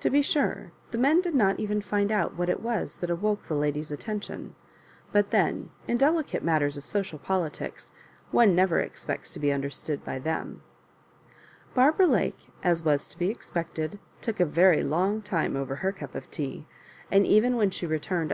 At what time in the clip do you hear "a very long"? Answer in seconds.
14.38-15.22